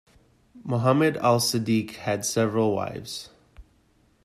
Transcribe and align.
Muhammad 0.63 1.15
as-Sadiq 1.17 1.91
had 1.91 2.25
several 2.25 2.73
wives. 2.73 3.29